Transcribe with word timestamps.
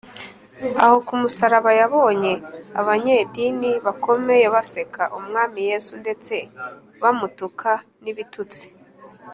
aho 0.83 0.95
ku 1.07 1.13
musaraba 1.21 1.71
yabonye 1.81 2.33
abanyedini 2.79 3.71
bakomeye 3.85 4.45
baseka 4.55 5.03
umwami 5.19 5.59
yesu 5.69 5.91
ndetse 6.01 6.33
bamutuka 7.01 7.69
n’ibitutsi 8.03 8.65